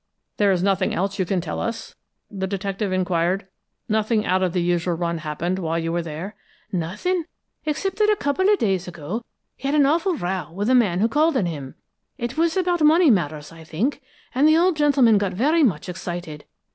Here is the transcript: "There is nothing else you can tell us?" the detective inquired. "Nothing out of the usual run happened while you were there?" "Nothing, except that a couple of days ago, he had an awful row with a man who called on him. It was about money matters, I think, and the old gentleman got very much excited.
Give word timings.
"There 0.37 0.51
is 0.51 0.63
nothing 0.63 0.95
else 0.95 1.19
you 1.19 1.27
can 1.27 1.41
tell 1.41 1.59
us?" 1.59 1.93
the 2.31 2.47
detective 2.47 2.91
inquired. 2.91 3.45
"Nothing 3.87 4.25
out 4.25 4.41
of 4.41 4.51
the 4.51 4.61
usual 4.63 4.95
run 4.95 5.19
happened 5.19 5.59
while 5.59 5.77
you 5.77 5.91
were 5.91 6.01
there?" 6.01 6.33
"Nothing, 6.71 7.25
except 7.67 7.97
that 7.97 8.09
a 8.09 8.15
couple 8.15 8.49
of 8.49 8.57
days 8.57 8.87
ago, 8.87 9.23
he 9.55 9.67
had 9.67 9.75
an 9.79 9.85
awful 9.85 10.15
row 10.15 10.51
with 10.51 10.71
a 10.71 10.73
man 10.73 11.01
who 11.01 11.07
called 11.07 11.37
on 11.37 11.45
him. 11.45 11.75
It 12.17 12.35
was 12.35 12.57
about 12.57 12.81
money 12.81 13.11
matters, 13.11 13.51
I 13.51 13.63
think, 13.63 14.01
and 14.33 14.47
the 14.47 14.57
old 14.57 14.75
gentleman 14.75 15.19
got 15.19 15.33
very 15.35 15.61
much 15.61 15.87
excited. 15.87 16.45